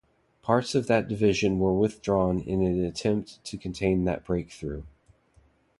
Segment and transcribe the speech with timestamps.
[0.41, 4.81] Parts of that Division were withdrawn in an attempt to contain that breakthrough.